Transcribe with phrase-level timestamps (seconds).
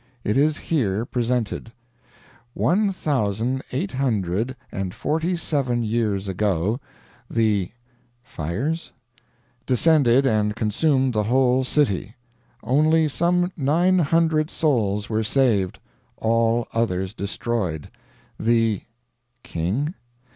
[0.23, 1.71] It is here presented:
[2.55, 6.79] "One thousand eight hundred and forty seven years ago,
[7.29, 7.69] the
[8.23, 8.93] (fires?)
[9.67, 12.15] descended and consumed the whole city.
[12.63, 15.77] Only some nine hundred souls were saved,
[16.17, 17.91] all others destroyed.
[18.39, 18.81] The
[19.43, 19.93] (king?)